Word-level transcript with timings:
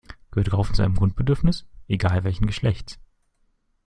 Gehört 0.31 0.51
Raufen 0.51 0.73
zu 0.73 0.81
einem 0.81 0.95
Grundbedürfnis? 0.95 1.67
Egal 1.87 2.23
welchen 2.23 2.47
Geschlechts. 2.47 2.97